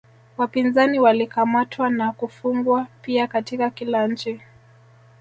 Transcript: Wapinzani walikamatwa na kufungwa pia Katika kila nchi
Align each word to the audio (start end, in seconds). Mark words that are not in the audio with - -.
Wapinzani 0.37 0.99
walikamatwa 0.99 1.89
na 1.89 2.11
kufungwa 2.11 2.87
pia 3.01 3.27
Katika 3.27 3.69
kila 3.69 4.07
nchi 4.07 4.41